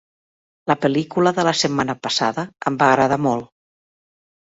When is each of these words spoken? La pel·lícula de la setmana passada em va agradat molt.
La 0.69 0.75
pel·lícula 0.85 1.33
de 1.39 1.43
la 1.47 1.53
setmana 1.59 1.95
passada 2.05 2.45
em 2.71 2.79
va 2.81 2.87
agradat 2.95 3.23
molt. 3.27 3.49